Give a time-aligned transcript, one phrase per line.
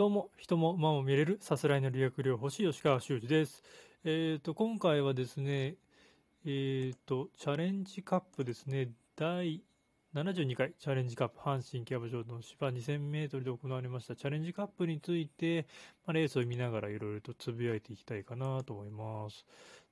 [0.00, 3.62] どうも、人も馬も見れるさすらいの理学療法士吉川修司です。
[4.02, 5.74] えっ、と、今回はですね、
[6.46, 9.62] えっ、と、チャレンジカップですね、第
[10.14, 15.66] 72回チャレンジカップ阪神競馬場の芝2000メートルで行われましたチャレンジカップについて、
[16.06, 19.44] まあ、レースを見ながらいろいろとつぶやいていきたいかなと思います。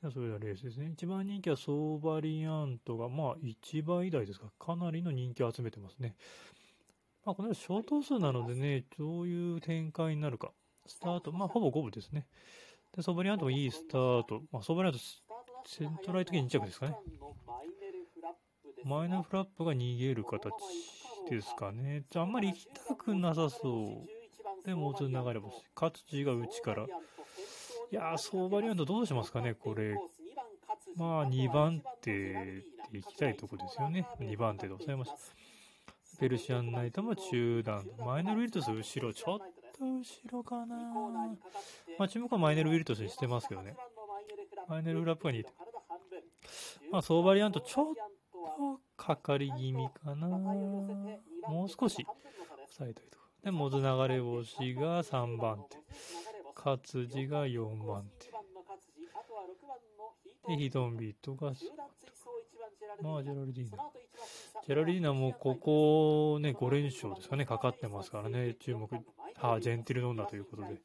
[0.00, 0.90] ではそれではレースですね。
[0.94, 4.46] 一番人気はソーバリアントが、まあ1倍台ですか。
[4.58, 6.16] かなりの人気を集めてますね。
[7.24, 10.52] まあ、この小頭数なのでね、どういう展開になるか。
[10.86, 12.26] スタート、まあ、ほぼ五分ですね。
[12.96, 14.42] で、ソバリアントもいいスタート。
[14.50, 15.00] まあ、ソバリアント、
[15.66, 16.96] セントライト系2着ですかね。
[18.84, 20.52] マイナーフラップが逃げる形
[21.30, 22.02] ですかね。
[22.10, 24.04] じゃああんまり行きたくなさそ
[24.64, 24.66] う。
[24.66, 25.62] で、もうず流れ星。
[25.74, 26.84] 勝地が内から。
[26.84, 26.88] い
[27.92, 29.96] やー、ソーバリアントどうしますかね、これ。
[30.96, 34.06] まあ、2番手で行きたいとこですよね。
[34.18, 35.51] 2番手で抑えました。
[36.18, 37.84] ペルシアンナイトも中段。
[37.98, 40.76] マイネル・ウィルトス後ろ、ちょっと後ろかな。
[41.98, 43.76] まあ、注目はマイネル・ウィルトスにしてますけどね。
[44.68, 45.50] マイネル・フラップが2て。
[46.90, 50.28] まあ、ソーバリアントちょっとかかり気味かな。
[50.28, 53.44] もう少し抑えたいところ。
[53.44, 55.78] で、モズ流れ星が3番手。
[56.54, 58.30] 勝地が4番手。
[60.48, 61.52] で、ヒドンビートが
[63.02, 63.78] まあ、ジェラルディーナ。
[64.64, 68.88] ジェラルディーナもここね、5連勝ですかね、かかってますからね、注目。
[69.36, 70.80] はあ、ジェンティルノンダということで。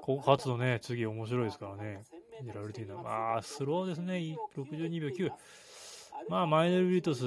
[0.00, 2.04] ここ勝つとね、次面白いですからね。
[2.42, 3.02] ジェラルディーナ。
[3.02, 5.30] まあ、スローですね、62秒9。
[6.28, 7.24] まあ、マイネル・リトス、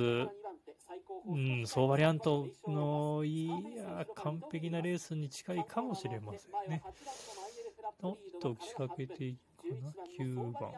[1.28, 6.82] うん、ソーバリアントのいや完璧なレースに近いかもしれませんね。
[8.02, 10.72] おっと、仕掛けていくかな、9番。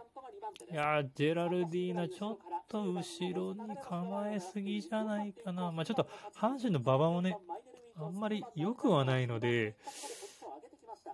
[0.71, 2.37] いやジェラルディーナ、ちょっ
[2.69, 5.71] と後ろに構えすぎじゃないかな。
[5.71, 7.37] まあ、ちょっと、阪神の馬場もね、
[7.97, 9.75] あんまり良くはないので、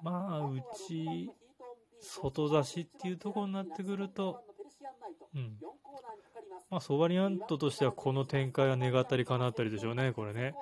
[0.03, 1.31] まあ、内、
[1.99, 4.43] 外差しっていうところになってくると、
[5.33, 5.57] うん。
[6.69, 10.53] まあ、ソバリアントとしてはこの展開は願ったりかなったりでしょうね、これね。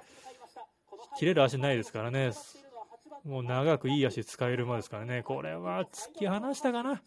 [1.17, 2.31] 切れる足ないですからね。
[3.23, 5.23] もう長くいい足使える馬ですからね。
[5.23, 7.01] これは突き放したかな。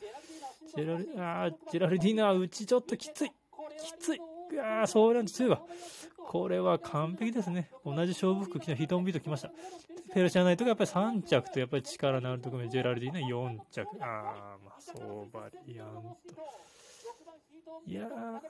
[0.75, 3.33] ジェラルあジェラルディーナはうちちょっときつい。
[3.79, 4.21] きつい。
[4.61, 5.63] ああ、ソーランド強いわ。
[6.29, 7.71] これは完璧ですね。
[7.85, 9.53] 同じ勝負服着たヒトンビート来ました。
[10.13, 13.87] ペルシャナイトがやっぱり3着とやっぱり力のあるところでジェラルディーナ4着。
[14.01, 16.67] ああ、まあ、ソーバリアント。
[17.87, 18.41] いやー、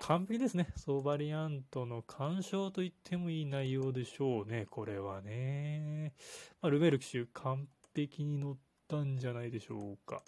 [0.00, 0.68] 完璧ですね。
[0.76, 4.66] ソーバリアントの干渉と言ってもいい内容でしょうね。
[4.70, 6.14] これはね。
[6.62, 8.56] まあ、ルベル騎手、完璧に乗っ
[8.88, 10.22] たんじゃないでしょうか。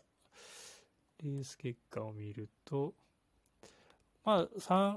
[1.23, 2.95] レース結果を見ると、
[4.27, 4.97] まあ、3、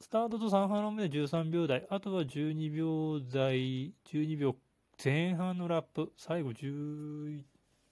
[0.00, 4.56] スタートと3波の目で13秒台、あとは12秒台、12秒
[5.04, 7.36] 前半のラップ、最後10、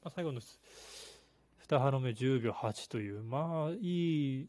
[0.03, 4.49] まあ、最後の2波の目10秒8という、まあ、いい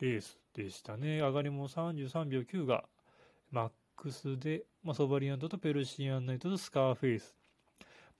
[0.00, 1.20] レースでしたね。
[1.20, 2.84] 上がりも33秒9が
[3.52, 7.36] マックスで、まあ、ソバリアントとペルシアンナイトとスカーフェイス。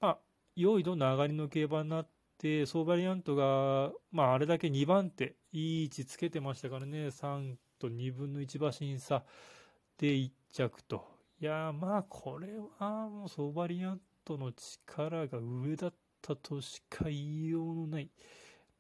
[0.00, 0.19] まあ、
[0.54, 2.10] 良いどんな上がりの競馬になって、
[2.42, 9.25] でソーバリアントが、まあ、あれだけ2番手、いい位置つけてましたからね、3と2分の1馬身差
[9.97, 11.04] で1着と。
[11.41, 12.48] いやまあ、これ
[12.78, 18.10] はもうソーバリアントの力が上だったとしか言いようのない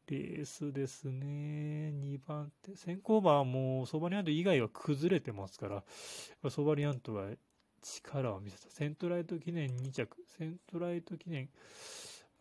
[0.08, 1.92] レースですね。
[1.94, 2.76] 2番手。
[2.76, 5.84] 先行馬はもうソーバリアント以外は崩れてますから、
[6.50, 7.28] ソーバリアントが
[7.80, 8.70] 力を見せた。
[8.70, 10.16] セントライト記念2着。
[10.36, 11.48] セントライト記念。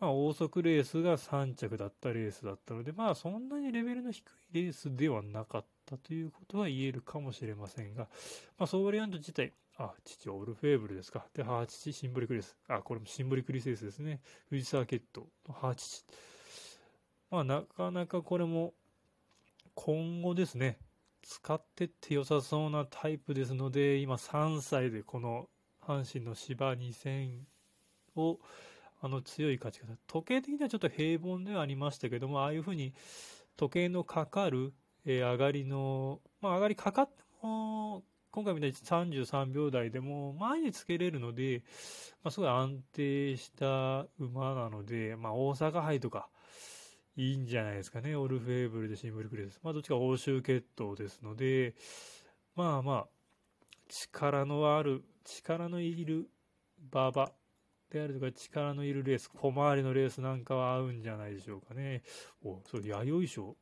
[0.02, 8.08] まあ、王速レースが3着だったレースだったので、まあ、そんなにレベルの低いレースではなかったということは言えるかもしれませんが、
[8.58, 11.24] まあ、ソーバリアント自体、あ、父はオルフェーブルですか。
[11.32, 12.56] で、母父、シンボリクリス。
[12.66, 14.18] あ、これもシンボリクリスレースですね。
[14.48, 16.04] 藤沢決闘の母父。
[17.30, 18.74] まあ、なかなかこれも、
[19.76, 20.78] 今後ですね、
[21.22, 25.48] 使ってって良さそうなタイプですので、今3歳でこの
[25.80, 27.38] 阪神の芝2000
[28.16, 28.40] を、
[29.04, 29.96] あの強い勝ち方。
[30.06, 32.94] 時計的にはちょっと平凡ではありましたけども、ああいうふうに
[33.56, 34.72] 時計のかかる、
[35.04, 41.64] えー、上がりの、まあ上がりかかっても、今回みたいに33秒台でも前につけれるので、
[42.22, 46.28] まあ、すごい安定した馬なので、まあ大阪杯とか、
[47.16, 48.14] いいんじゃないですかね。
[48.14, 49.60] オルフェーブルでシンブルクレです。
[49.64, 51.74] まあどっちか欧州決闘ですので、
[52.54, 53.06] まあまあ、
[53.88, 56.28] 力のある、力のいる
[56.92, 57.32] 馬場
[57.92, 62.02] であるとか力のいるレース、小回りのレースなんかは合うんじゃないでしょうかね。
[62.42, 63.56] お、そう、弥生賞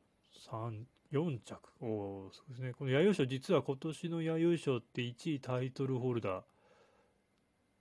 [0.49, 1.59] 3、4着。
[1.81, 2.73] おそうですね。
[2.73, 6.43] この弥生賞、実は今年の弥生賞って1位タイトルホルダー。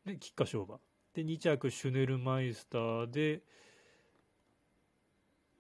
[0.07, 0.81] で、菊花賞馬。
[1.15, 3.43] で、2着シュネルマイスターで、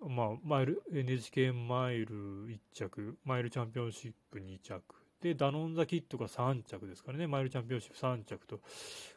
[0.00, 4.82] まあ、マイル、NHK マイル1着、マイルチャンピオンシップ2着、
[5.20, 8.60] で、ダノンザキットが3着ですからね、マイルチャンピオンシップ3着と、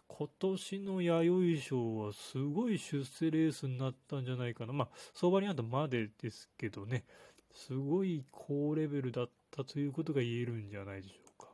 [0.08, 4.74] 今年の弥生賞はすごい出世レースになったんじゃないかな。
[4.74, 7.06] まあ、相場にあったまでですけどね、
[7.54, 11.50] すごい高レベルだったということが言えるんじゃないでしょうか。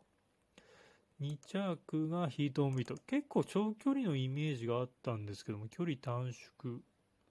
[1.22, 2.96] 2着がヒートオンビート。
[3.06, 6.80] 結構長距離のイメージがあったんですけども、距離短縮。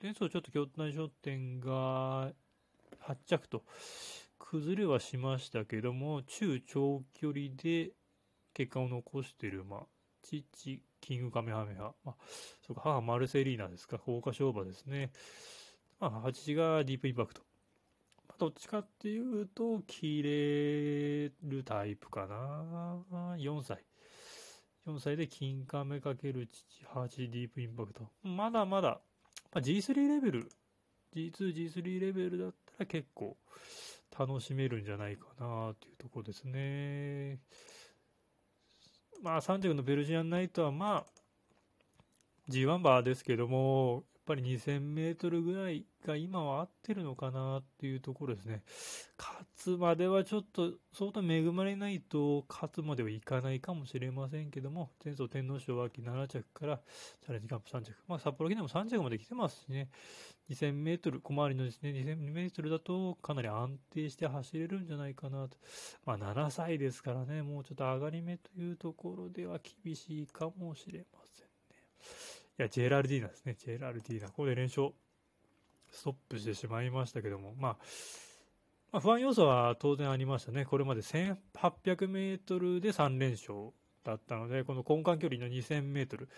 [0.00, 2.32] で、そう、ちょっと京都内商店が
[3.00, 3.64] 8着と
[4.50, 7.90] 崩れはしましたけども、中長距離で
[8.54, 9.86] 結果を残している、まあ、
[10.22, 11.92] 父、キングカメハメハ。
[12.02, 12.14] まあ、
[12.66, 15.10] そうか、母マルセリーナですか、豪華商売ですね。
[16.00, 17.42] まあ、8がディープインパクト。
[18.26, 23.36] まあ、どっちかっていうと、切れるタイプかな。
[23.36, 23.84] 4歳。
[24.86, 28.08] 4歳で金亀かける父、8ディープインパクト。
[28.22, 29.02] まだまだ、
[29.52, 30.50] まあ、G3 レベル、
[31.14, 33.36] G2、G3 レベルだったら結構
[34.16, 37.40] 楽しめるんじゃないかなというところですね。
[39.22, 41.06] まあ、3着のベルジアンナイトは、まあ、
[42.48, 48.62] G1 バーですけども、ぱり2000メートルぐらいが今は合ってるのかなっていうところですね。
[49.18, 56.76] 勝つまではちょっと相当恵まれないと勝つまではいかないかもしれませんけども、前走天皇賞は秋7着から
[57.24, 57.94] チャレンジカップ3着。
[58.06, 59.88] まあ札幌記念も3着まで来てますしね、
[60.50, 65.56] 2000メートル、小回りのですね、2000メートルだとかなり安定して走れるんじゃないかなと。
[66.04, 71.52] まあ7歳ですからね、もうちょっと上がり目というところでは厳しいかもしれませんね。
[72.58, 73.54] いや、ジェラルディーナですね。
[73.54, 74.26] ジェラルディーナ。
[74.28, 74.90] ここで連勝、
[75.90, 77.76] ストップしてしまいましたけども、まあ、
[78.90, 80.64] まあ、不安要素は当然ありましたね。
[80.64, 83.70] これまで1800メートルで3連勝
[84.02, 86.28] だったので、この根幹距離の2000メートル。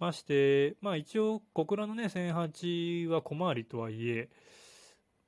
[0.00, 4.30] まして、まあ一応、小倉のね、1008は小回りとはいえ、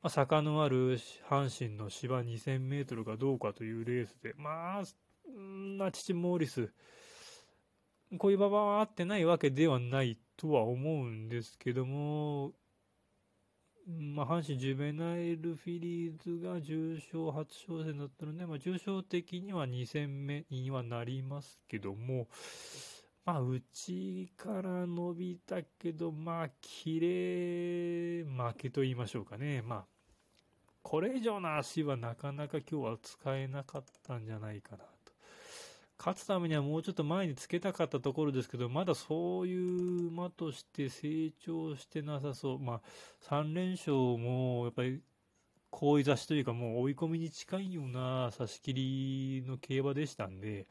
[0.02, 0.98] まあ、坂のある
[1.28, 4.82] 阪神の芝2000メートルがどうかというレースで、まあ、
[5.38, 6.72] んな父モーリス、
[8.18, 12.52] こういう場は合ってないわけではないとは思うんですけども、
[13.86, 22.26] まあ、阪神ジュベナイルフィリーズが重賞初挑戦だったので、まあ、重賞的には2戦目にはなりますけども、
[23.24, 29.62] まあ、内から伸びたけど、まあ、綺麗負けと言いましょうかね。
[29.62, 29.84] まあ、
[30.82, 34.84] これ以上の足はなかなか今日は使えなかったんじゃないかな。
[35.98, 42.58] 勝つためにはもうちょっと前につけたかったところですけど、まだそういう馬として成長してなさそう。
[42.58, 42.80] まあ、
[43.28, 45.02] 3連勝も、やっぱり、
[45.70, 50.66] 好意差しというか、もう追い込みに近いような差し切りの競馬でしたんで、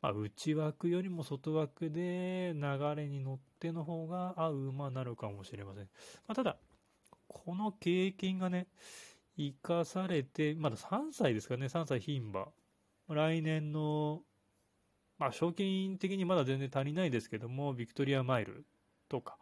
[0.00, 5.84] まあ、内枠よりも外枠で流れに乗っての方が合う馬なるかもしれません。
[5.84, 5.88] ま
[6.32, 6.56] あ、ただ、
[7.26, 8.68] この経験がね、
[9.36, 12.48] 生かされて、まだ3歳ですかね、3歳牝馬。
[13.08, 14.22] 来年の
[15.18, 18.64] まあ、賞金的にまだ全然足りないですけども、ビクトリアマイル
[19.08, 19.36] とか、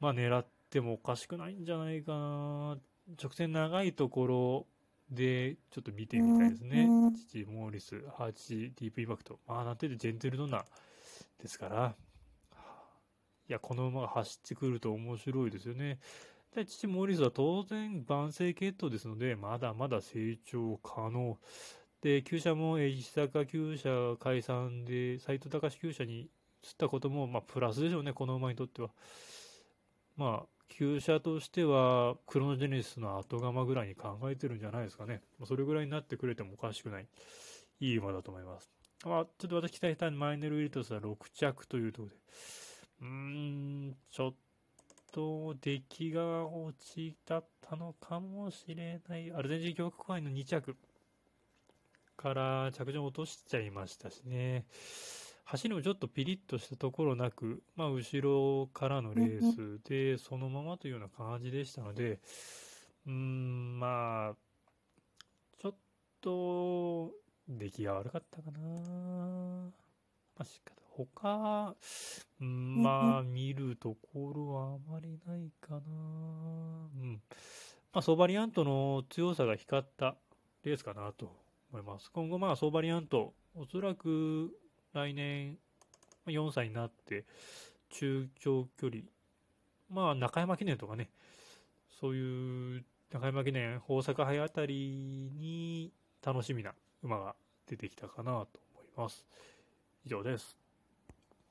[0.00, 2.78] まあ、狙ってもおかしくないんじゃないかな。
[3.22, 4.66] 直線長いところ
[5.10, 6.88] で、ちょっと見てみたいですね。
[7.28, 9.38] 父、モーリス、ハーチ、ディープインパクト。
[9.46, 10.64] まあ、なんていうジェンテルドナ
[11.40, 11.94] ですから、
[13.48, 15.98] いや、この馬が走ってくると面白いですよね。
[16.54, 21.38] で、父、モーリスは当然、万世血統ですので、まだまだ成長可能。
[22.02, 26.28] で、旧車も石坂旧車解散で、斎藤隆旧車に移っ
[26.76, 28.90] たことも、まあ、プラスでしょうね、この馬にとっては。
[30.16, 35.22] まあ、旧車としては、クロノジェネシスの後釜ぐらいに考えてるんじゃないですかね。
[35.44, 37.06] それぐらいになってくれてもおかしくない。
[37.78, 38.72] いい馬だと思います。
[39.04, 42.16] まあ、ちょっと私期待したマイネル・ウィルトスは6着というところで。
[43.02, 44.34] うーん、ちょっ
[45.12, 49.32] と出来が落ちだったのかもしれない。
[49.32, 50.76] アルゼンチン教国杯の2着。
[52.22, 54.64] から着順落としちゃいましたしね。
[55.44, 62.20] 走りもちょっとピリッとしたところなく、まあ、後ろからのレースで、そのままというような感じでしたので、
[63.06, 64.34] うーん、まあ、
[65.60, 65.74] ちょっ
[66.20, 67.10] と、
[67.48, 68.60] 出来が悪かったかな。
[68.60, 69.72] ま
[70.38, 71.74] あ、しか他、
[72.40, 75.80] うん、まあ、見るところはあまりないかな。
[75.84, 77.20] うん。
[77.92, 80.14] まあ、ソバリアントの強さが光った
[80.64, 81.41] レースかなと
[81.72, 82.10] 思います。
[82.12, 84.50] 今後、まあ、総バリアント、おそらく
[84.92, 85.56] 来年
[86.26, 87.24] 4歳になって、
[87.88, 89.02] 中長距離、
[89.88, 91.08] まあ、中山記念とかね、
[91.98, 95.92] そういう中山記念、大阪杯あたりに
[96.24, 97.34] 楽しみな馬が
[97.66, 99.24] 出てきたかなと思います。
[100.04, 100.61] 以上です。